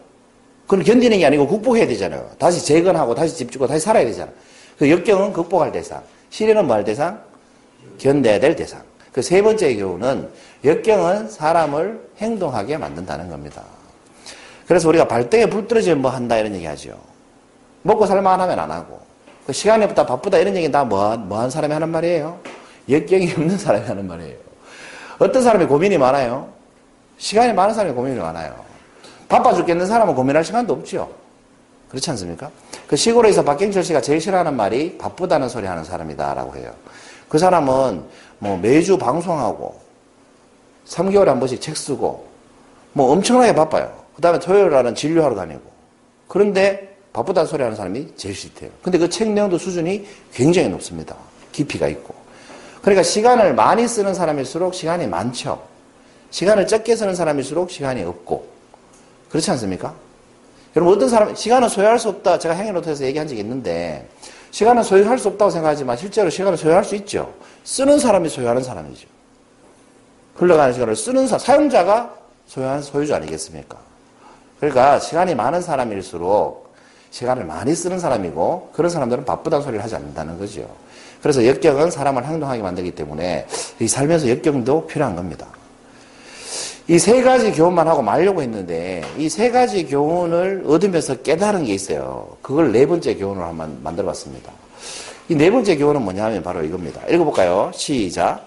그걸 0.66 0.82
견디는 0.84 1.18
게 1.18 1.26
아니고 1.26 1.46
극복해야 1.46 1.86
되잖아요. 1.86 2.30
다시 2.38 2.64
재건하고 2.64 3.14
다시 3.14 3.36
집 3.36 3.52
짓고 3.52 3.66
다시 3.66 3.80
살아야 3.84 4.04
되잖아요. 4.06 4.34
그 4.78 4.90
역경은 4.90 5.32
극복할 5.34 5.70
대상. 5.70 6.02
시련은 6.30 6.66
뭐 6.66 6.76
할 6.76 6.84
대상? 6.84 7.20
견뎌야 7.98 8.40
될 8.40 8.56
대상. 8.56 8.82
그 9.12 9.20
세 9.22 9.42
번째 9.42 9.76
경우는 9.76 10.28
역경은 10.64 11.28
사람을 11.28 12.08
행동하게 12.18 12.78
만든다는 12.78 13.28
겁니다. 13.28 13.62
그래서 14.66 14.88
우리가 14.88 15.06
발등에 15.06 15.46
불 15.46 15.68
떨어지면 15.68 16.00
뭐 16.00 16.10
한다 16.10 16.36
이런 16.36 16.54
얘기 16.54 16.64
하죠. 16.66 16.98
먹고 17.82 18.06
살만 18.06 18.40
하면 18.40 18.58
안 18.58 18.70
하고. 18.70 19.00
그 19.46 19.52
시간이 19.52 19.84
없다 19.84 20.06
바쁘다 20.06 20.38
이런 20.38 20.56
얘기 20.56 20.70
다 20.70 20.84
뭐, 20.84 21.16
뭐한 21.16 21.50
사람이 21.50 21.72
하는 21.72 21.90
말이에요? 21.90 22.38
역경이 22.88 23.32
없는 23.32 23.56
사람이 23.58 23.86
하는 23.86 24.06
말이에요. 24.06 24.36
어떤 25.18 25.42
사람이 25.42 25.66
고민이 25.66 25.98
많아요? 25.98 26.48
시간이 27.18 27.52
많은 27.52 27.74
사람이 27.74 27.94
고민이 27.94 28.18
많아요. 28.18 28.54
바빠 29.28 29.52
죽겠는 29.54 29.86
사람은 29.86 30.14
고민할 30.14 30.44
시간도 30.44 30.72
없죠. 30.72 31.10
그렇지 31.88 32.10
않습니까? 32.10 32.50
그 32.88 32.96
시골에서 32.96 33.44
박경철 33.44 33.84
씨가 33.84 34.00
제일 34.00 34.20
싫어하는 34.20 34.56
말이 34.56 34.98
바쁘다는 34.98 35.48
소리 35.48 35.66
하는 35.66 35.84
사람이다라고 35.84 36.56
해요. 36.56 36.72
그 37.28 37.38
사람은 37.38 38.04
뭐 38.38 38.56
매주 38.58 38.98
방송하고 38.98 39.80
3개월에 40.86 41.26
한 41.26 41.38
번씩 41.38 41.60
책 41.60 41.76
쓰고 41.76 42.26
뭐 42.92 43.12
엄청나게 43.12 43.54
바빠요. 43.54 44.03
그 44.14 44.22
다음에 44.22 44.38
토요일 44.38 44.70
날은 44.70 44.94
진료하러 44.94 45.34
다니고. 45.34 45.62
그런데 46.28 46.96
바쁘다는 47.12 47.46
소리 47.46 47.62
하는 47.62 47.76
사람이 47.76 48.14
제일 48.16 48.34
싫대요. 48.34 48.70
근데 48.82 48.98
그 48.98 49.08
책 49.08 49.28
내용도 49.30 49.58
수준이 49.58 50.06
굉장히 50.32 50.68
높습니다. 50.68 51.16
깊이가 51.52 51.88
있고. 51.88 52.14
그러니까 52.82 53.02
시간을 53.02 53.54
많이 53.54 53.86
쓰는 53.88 54.14
사람일수록 54.14 54.74
시간이 54.74 55.06
많죠. 55.06 55.62
시간을 56.30 56.66
적게 56.66 56.96
쓰는 56.96 57.14
사람일수록 57.14 57.70
시간이 57.70 58.02
없고. 58.02 58.46
그렇지 59.28 59.50
않습니까? 59.52 59.94
여러분, 60.76 60.94
어떤 60.96 61.08
사람, 61.08 61.34
시간은 61.34 61.68
소유할 61.68 61.98
수 61.98 62.08
없다. 62.08 62.38
제가 62.38 62.54
행위노트에서 62.54 63.04
얘기한 63.04 63.28
적이 63.28 63.40
있는데, 63.42 64.08
시간은 64.50 64.82
소유할 64.82 65.18
수 65.18 65.28
없다고 65.28 65.50
생각하지만, 65.52 65.96
실제로 65.96 66.28
시간을 66.30 66.58
소유할 66.58 66.84
수 66.84 66.96
있죠. 66.96 67.32
쓰는 67.62 67.98
사람이 68.00 68.28
소유하는 68.28 68.62
사람이죠. 68.62 69.06
흘러가는 70.34 70.72
시간을 70.72 70.96
쓰는 70.96 71.28
사, 71.28 71.38
사용자가 71.38 72.12
소유한 72.46 72.82
소유주 72.82 73.14
아니겠습니까? 73.14 73.78
그러니까 74.64 74.98
시간이 74.98 75.34
많은 75.34 75.60
사람일수록 75.60 76.72
시간을 77.10 77.44
많이 77.44 77.74
쓰는 77.74 77.98
사람이고 77.98 78.70
그런 78.72 78.90
사람들은 78.90 79.24
바쁘다는 79.26 79.62
소리를 79.62 79.84
하지 79.84 79.94
않는다는 79.96 80.38
거죠. 80.38 80.66
그래서 81.22 81.46
역경은 81.46 81.90
사람을 81.90 82.24
행동하게 82.24 82.62
만들기 82.62 82.92
때문에 82.92 83.46
이 83.78 83.86
살면서 83.88 84.28
역경도 84.30 84.86
필요한 84.86 85.14
겁니다. 85.16 85.46
이 86.86 86.98
세 86.98 87.22
가지 87.22 87.50
교훈만 87.52 87.88
하고 87.88 88.02
말려고 88.02 88.42
했는데 88.42 89.02
이 89.18 89.28
세 89.28 89.50
가지 89.50 89.86
교훈을 89.86 90.64
얻으면서 90.66 91.16
깨달은 91.22 91.64
게 91.64 91.74
있어요. 91.74 92.36
그걸 92.42 92.72
네 92.72 92.84
번째 92.86 93.14
교훈으로 93.16 93.44
한번 93.46 93.78
만들어 93.82 94.06
봤습니다. 94.06 94.50
이 95.28 95.34
네 95.34 95.50
번째 95.50 95.76
교훈은 95.76 96.02
뭐냐면 96.02 96.42
바로 96.42 96.62
이겁니다. 96.62 97.00
읽어볼까요? 97.08 97.70
시작. 97.74 98.46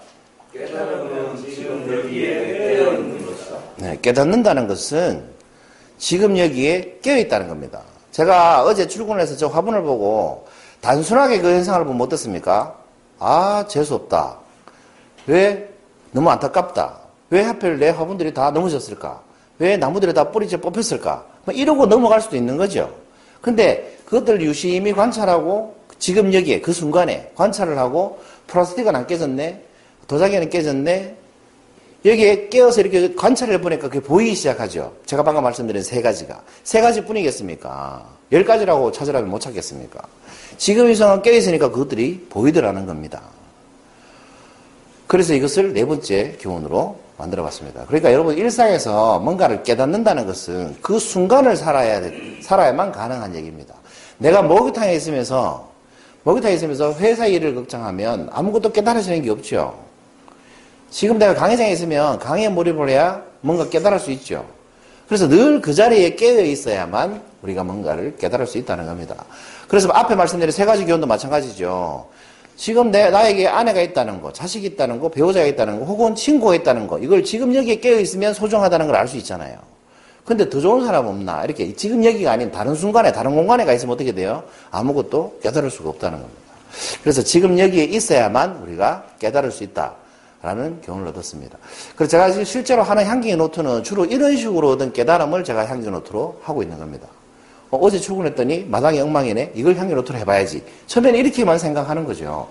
깨달음은 0.52 1.36
지금 1.54 1.98
여기에 1.98 2.74
깨어 2.76 2.92
있는 2.94 3.26
것이다. 3.26 3.56
네, 3.76 3.98
깨닫는다는 4.02 4.68
것은 4.68 5.37
지금 5.98 6.38
여기에 6.38 7.00
깨어 7.02 7.18
있다는 7.18 7.48
겁니다. 7.48 7.82
제가 8.12 8.62
어제 8.64 8.86
출근해서 8.86 9.36
저 9.36 9.48
화분을 9.48 9.82
보고 9.82 10.46
단순하게 10.80 11.40
그 11.40 11.50
현상을 11.50 11.84
보면 11.84 12.00
어떻습니까? 12.02 12.74
아, 13.18 13.64
재수없다. 13.68 14.38
왜? 15.26 15.68
너무 16.12 16.30
안타깝다. 16.30 16.98
왜 17.30 17.42
하필 17.42 17.78
내 17.78 17.90
화분들이 17.90 18.32
다 18.32 18.50
넘어졌을까? 18.50 19.20
왜 19.58 19.76
나무들이 19.76 20.14
다 20.14 20.30
뿌리째 20.30 20.56
뽑혔을까? 20.56 21.24
뭐 21.44 21.54
이러고 21.54 21.86
넘어갈 21.86 22.20
수도 22.20 22.36
있는 22.36 22.56
거죠. 22.56 22.94
근데 23.40 23.98
그것들 24.06 24.40
유심히 24.40 24.92
관찰하고 24.92 25.76
지금 25.98 26.32
여기에 26.32 26.60
그 26.60 26.72
순간에 26.72 27.30
관찰을 27.34 27.76
하고 27.76 28.20
플라스틱은 28.46 28.94
안 28.94 29.06
깨졌네. 29.06 29.64
도자기는 30.06 30.48
깨졌네. 30.48 31.16
여기에 32.04 32.48
깨어서 32.48 32.80
이렇게 32.80 33.14
관찰을 33.14 33.54
해보니까 33.54 33.88
그게 33.88 34.00
보이기 34.00 34.34
시작하죠. 34.34 34.92
제가 35.04 35.22
방금 35.22 35.42
말씀드린 35.42 35.82
세 35.82 36.00
가지가. 36.00 36.40
세 36.62 36.80
가지 36.80 37.04
뿐이겠습니까? 37.04 38.06
열 38.30 38.44
가지라고 38.44 38.92
찾으라면 38.92 39.28
못 39.28 39.40
찾겠습니까? 39.40 40.00
지금 40.56 40.90
이 40.90 40.94
상황 40.94 41.22
깨어있으니까 41.22 41.70
그것들이 41.70 42.26
보이더라는 42.30 42.86
겁니다. 42.86 43.22
그래서 45.06 45.34
이것을 45.34 45.72
네 45.72 45.84
번째 45.84 46.36
교훈으로 46.40 46.98
만들어 47.16 47.42
봤습니다. 47.42 47.84
그러니까 47.86 48.12
여러분 48.12 48.36
일상에서 48.36 49.18
뭔가를 49.18 49.62
깨닫는다는 49.64 50.26
것은 50.26 50.76
그 50.80 50.98
순간을 50.98 51.56
살아야, 51.56 52.00
돼- 52.00 52.38
살아야만 52.42 52.92
가능한 52.92 53.34
얘기입니다. 53.34 53.74
내가 54.18 54.42
목욕탕에 54.42 54.94
있으면서, 54.94 55.68
목욕탕에 56.22 56.54
있으면서 56.54 56.92
회사 56.94 57.26
일을 57.26 57.54
걱정하면 57.54 58.28
아무것도 58.32 58.70
깨달아지는 58.72 59.22
게 59.22 59.30
없죠. 59.30 59.87
지금 60.90 61.18
내가 61.18 61.34
강의장에 61.34 61.70
있으면 61.72 62.18
강의에 62.18 62.48
몰입을 62.48 62.88
해야 62.88 63.22
뭔가 63.40 63.68
깨달을 63.68 63.98
수 63.98 64.10
있죠. 64.12 64.44
그래서 65.06 65.28
늘 65.28 65.60
그 65.60 65.72
자리에 65.74 66.16
깨어 66.16 66.42
있어야만 66.42 67.22
우리가 67.42 67.64
뭔가를 67.64 68.16
깨달을 68.16 68.46
수 68.46 68.58
있다는 68.58 68.86
겁니다. 68.86 69.14
그래서 69.68 69.88
앞에 69.90 70.14
말씀드린 70.14 70.50
세 70.52 70.64
가지 70.64 70.84
교훈도 70.84 71.06
마찬가지죠. 71.06 72.06
지금 72.56 72.90
내, 72.90 73.08
나에게 73.10 73.46
아내가 73.46 73.80
있다는 73.80 74.20
거, 74.20 74.32
자식이 74.32 74.66
있다는 74.66 74.98
거, 74.98 75.08
배우자가 75.08 75.46
있다는 75.46 75.78
거, 75.78 75.86
혹은 75.86 76.14
친구가 76.16 76.56
있다는 76.56 76.88
거, 76.88 76.98
이걸 76.98 77.22
지금 77.22 77.54
여기에 77.54 77.76
깨어 77.76 78.00
있으면 78.00 78.34
소중하다는 78.34 78.86
걸 78.88 78.96
알 78.96 79.06
수 79.06 79.16
있잖아요. 79.18 79.56
근데 80.24 80.48
더 80.50 80.60
좋은 80.60 80.84
사람 80.84 81.06
없나? 81.06 81.44
이렇게 81.44 81.72
지금 81.74 82.04
여기가 82.04 82.32
아닌 82.32 82.50
다른 82.50 82.74
순간에, 82.74 83.12
다른 83.12 83.34
공간에 83.36 83.64
가 83.64 83.72
있으면 83.72 83.94
어떻게 83.94 84.12
돼요? 84.12 84.42
아무것도 84.72 85.38
깨달을 85.42 85.70
수가 85.70 85.90
없다는 85.90 86.18
겁니다. 86.18 86.40
그래서 87.02 87.22
지금 87.22 87.56
여기에 87.58 87.84
있어야만 87.84 88.56
우리가 88.64 89.04
깨달을 89.20 89.52
수 89.52 89.62
있다. 89.62 89.94
라는 90.40 90.80
교훈을 90.82 91.08
얻었습니다. 91.08 91.58
그래서 91.96 92.10
제가 92.10 92.44
실제로 92.44 92.82
하는 92.82 93.04
향기 93.04 93.34
노트는 93.34 93.82
주로 93.82 94.04
이런 94.04 94.36
식으로 94.36 94.70
얻은 94.70 94.92
깨달음을 94.92 95.42
제가 95.42 95.66
향기 95.66 95.90
노트로 95.90 96.40
하고 96.42 96.62
있는 96.62 96.78
겁니다. 96.78 97.08
어, 97.70 97.90
제 97.90 97.98
출근했더니 97.98 98.64
마당이 98.68 99.00
엉망이네? 99.00 99.52
이걸 99.54 99.76
향기 99.76 99.94
노트로 99.94 100.18
해봐야지. 100.20 100.62
처음에는 100.86 101.18
이렇게만 101.18 101.58
생각하는 101.58 102.04
거죠. 102.04 102.48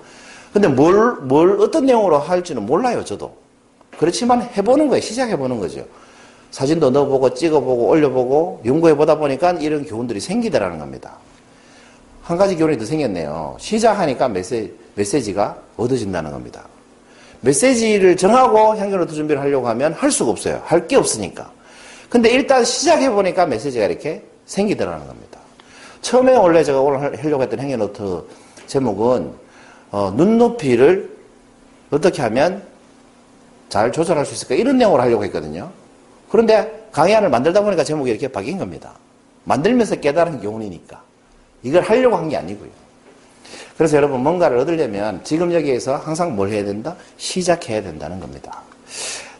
근데 0.51 0.67
뭘, 0.67 1.15
뭘 1.21 1.59
어떤 1.61 1.85
내용으로 1.85 2.19
할지는 2.19 2.65
몰라요, 2.65 3.03
저도. 3.03 3.35
그렇지만 3.97 4.41
해보는 4.41 4.89
거예요. 4.89 5.01
시작해보는 5.01 5.59
거죠. 5.59 5.85
사진도 6.51 6.89
넣어보고 6.89 7.33
찍어보고 7.33 7.87
올려보고 7.87 8.61
연구해보다 8.65 9.17
보니까 9.17 9.51
이런 9.53 9.85
교훈들이 9.85 10.19
생기더라는 10.19 10.77
겁니다. 10.77 11.17
한 12.21 12.37
가지 12.37 12.55
교훈이 12.55 12.77
더 12.77 12.85
생겼네요. 12.85 13.55
시작하니까 13.59 14.27
메시지, 14.27 14.73
메시지가 14.95 15.57
얻어진다는 15.77 16.31
겁니다. 16.31 16.65
메시지를 17.41 18.17
정하고 18.17 18.75
향기노트 18.77 19.13
준비를 19.13 19.41
하려고 19.41 19.67
하면 19.69 19.93
할 19.93 20.11
수가 20.11 20.31
없어요. 20.31 20.61
할 20.65 20.87
게 20.87 20.95
없으니까. 20.95 21.51
근데 22.09 22.29
일단 22.29 22.63
시작해보니까 22.63 23.45
메시지가 23.45 23.85
이렇게 23.85 24.23
생기더라는 24.45 25.05
겁니다. 25.07 25.39
처음에 26.01 26.35
원래 26.35 26.63
제가 26.63 26.79
오늘 26.79 27.17
하려고 27.17 27.43
했던 27.43 27.59
향기노트 27.59 28.23
제목은 28.67 29.31
어, 29.91 30.11
눈높이를 30.15 31.09
어떻게 31.91 32.21
하면 32.23 32.63
잘 33.69 33.91
조절할 33.91 34.25
수 34.25 34.33
있을까 34.33 34.55
이런 34.55 34.77
내용으로 34.77 35.01
하려고 35.01 35.23
했거든요. 35.25 35.69
그런데 36.29 36.87
강의안을 36.91 37.29
만들다 37.29 37.61
보니까 37.61 37.83
제목이 37.83 38.09
이렇게 38.09 38.27
바뀐 38.27 38.57
겁니다. 38.57 38.93
만들면서 39.43 39.95
깨달은 39.97 40.41
교훈이니까. 40.41 41.01
이걸 41.63 41.81
하려고 41.83 42.15
한 42.17 42.29
게 42.29 42.37
아니고요. 42.37 42.69
그래서 43.77 43.95
여러분 43.97 44.21
뭔가를 44.23 44.57
얻으려면 44.57 45.23
지금 45.23 45.53
여기에서 45.53 45.97
항상 45.97 46.35
뭘 46.35 46.49
해야 46.49 46.65
된다? 46.65 46.95
시작해야 47.17 47.81
된다는 47.83 48.19
겁니다. 48.19 48.61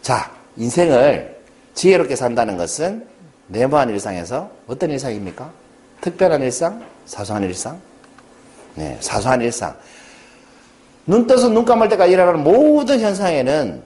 자, 0.01 0.31
인생을 0.55 1.35
지혜롭게 1.73 2.15
산다는 2.15 2.55
것은 2.55 3.05
네모한 3.47 3.89
일상에서 3.89 4.49
어떤 4.67 4.91
일상입니까? 4.91 5.49
특별한 6.01 6.41
일상? 6.43 6.83
사소한 7.05 7.43
일상? 7.43 7.79
네, 8.75 8.97
사소한 8.99 9.41
일상. 9.41 9.75
눈 11.07 11.25
떠서 11.25 11.49
눈 11.49 11.65
감을 11.65 11.89
때까지 11.89 12.13
일어나는 12.13 12.43
모든 12.43 12.99
현상에는 12.99 13.81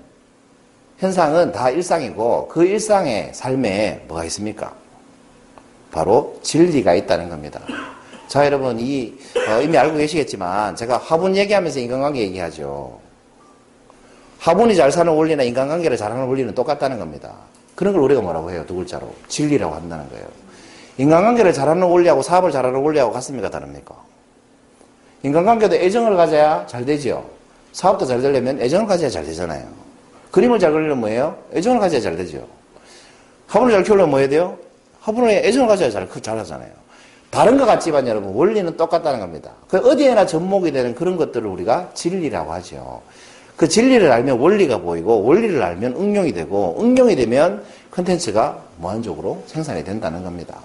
현상은 0.98 1.52
다 1.52 1.70
일상이고 1.70 2.48
그 2.50 2.66
일상의 2.66 3.32
삶에 3.34 4.04
뭐가 4.08 4.26
있습니까? 4.26 4.74
바로 5.92 6.40
진리가 6.42 6.94
있다는 6.96 7.30
겁니다. 7.30 7.62
자, 8.32 8.46
여러분, 8.46 8.80
이, 8.80 9.14
어, 9.36 9.62
이미 9.62 9.78
알고 9.78 9.98
계시겠지만, 9.98 10.74
제가 10.78 10.98
화분 11.00 11.36
얘기하면서 11.36 11.80
인간관계 11.82 12.22
얘기하죠. 12.22 12.98
화분이 14.40 14.74
잘 14.74 14.90
사는 14.90 15.12
원리나 15.12 15.44
인간관계를 15.44 15.98
잘하는 15.98 16.28
원리는 16.28 16.56
똑같다는 16.56 16.98
겁니다. 16.98 17.34
그런 17.76 17.92
걸 17.92 18.02
우리가 18.04 18.22
뭐라고 18.22 18.50
해요? 18.50 18.64
두 18.66 18.76
글자로. 18.76 19.14
진리라고 19.28 19.76
한다는 19.76 20.10
거예요. 20.12 20.26
인간관계를 20.98 21.52
잘하는 21.52 21.84
원리하고 21.84 22.22
사업을 22.22 22.54
잘하는 22.54 22.80
원리하고 22.80 23.12
같습니까? 23.12 23.50
다릅니까? 23.50 23.96
인간관계도 25.24 25.76
애정을 25.76 26.16
가져야 26.16 26.66
잘 26.68 26.86
되죠. 26.86 27.30
사업도 27.74 28.06
잘 28.06 28.22
되려면 28.22 28.62
애정을 28.62 28.88
가져야 28.88 29.10
잘 29.10 29.26
되잖아요. 29.26 29.68
그림을 30.32 30.58
잘 30.58 30.72
그리려면 30.72 31.02
뭐예요? 31.02 31.38
애정을 31.54 31.82
가져야 31.82 32.00
잘 32.00 32.16
되죠. 32.16 32.48
화분을 33.48 33.74
잘 33.74 33.84
키우려면 33.84 34.10
뭐 34.10 34.20
해야 34.20 34.30
돼요? 34.30 34.58
화분에 35.02 35.46
애정을 35.48 35.68
가져야 35.68 35.90
잘, 35.90 36.08
잘 36.22 36.38
하잖아요. 36.38 36.82
다른 37.32 37.58
것 37.58 37.66
같지만 37.66 38.08
여러분, 38.08 38.34
원리는 38.34 38.76
똑같다는 38.76 39.22
겁니다. 39.22 39.52
그 39.70 39.78
어디에나 39.78 40.26
접목이 40.26 40.72
되는 40.74 40.94
그런 40.94 41.16
것들을 41.16 41.48
우리가 41.48 41.90
진리라고 41.94 42.52
하죠. 42.54 43.02
그 43.56 43.70
진리를 43.70 44.12
알면 44.12 44.38
원리가 44.38 44.80
보이고, 44.80 45.24
원리를 45.24 45.64
알면 45.64 45.96
응용이 45.96 46.34
되고, 46.34 46.78
응용이 46.82 47.16
되면 47.16 47.64
컨텐츠가 47.90 48.62
무한적으로 48.78 49.42
생산이 49.48 49.84
된다는 49.84 50.24
겁니다. 50.24 50.58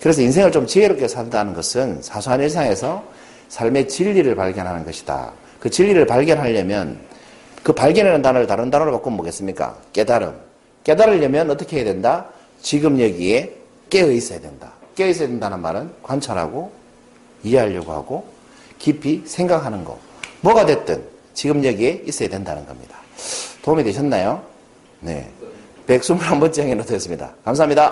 그래서 0.00 0.22
인생을 0.22 0.52
좀 0.52 0.66
지혜롭게 0.66 1.08
산다는 1.08 1.52
것은 1.52 2.00
사소한 2.00 2.40
일상에서 2.40 3.02
삶의 3.48 3.88
진리를 3.88 4.34
발견하는 4.36 4.84
것이다. 4.84 5.32
그 5.58 5.68
진리를 5.68 6.06
발견하려면 6.06 6.98
그 7.64 7.72
발견하는 7.72 8.22
단어를 8.22 8.46
다른 8.46 8.70
단어로 8.70 8.92
바꾸면 8.92 9.16
뭐겠습니까? 9.16 9.76
깨달음. 9.92 10.32
깨달으려면 10.84 11.50
어떻게 11.50 11.78
해야 11.78 11.84
된다? 11.86 12.26
지금 12.62 13.00
여기에 13.00 13.52
깨어 13.90 14.10
있어야 14.12 14.38
된다. 14.38 14.72
깨어 14.94 15.08
있어야 15.08 15.28
된다는 15.28 15.60
말은 15.60 15.90
관찰하고 16.02 16.72
이해하려고 17.42 17.92
하고 17.92 18.26
깊이 18.78 19.22
생각하는 19.26 19.84
거. 19.84 19.98
뭐가 20.40 20.66
됐든 20.66 21.02
지금 21.32 21.64
여기에 21.64 22.02
있어야 22.06 22.28
된다는 22.28 22.66
겁니다. 22.66 22.98
도움이 23.62 23.82
되셨나요? 23.84 24.42
네. 25.00 25.30
121번째 25.86 26.60
행위 26.62 26.74
노트였습니다. 26.74 27.32
감사합니다. 27.44 27.90